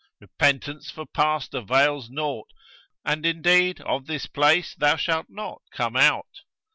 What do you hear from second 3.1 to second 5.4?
indeed of this place thou shalt